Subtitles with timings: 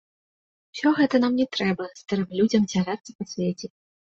[0.75, 3.75] Усё гэта нам не трэба, старым людзям цягацца па свеце!